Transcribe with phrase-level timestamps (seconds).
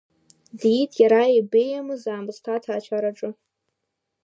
[0.59, 3.29] Диит иара ибеиамыз аамысҭа ҭаацәараҿы.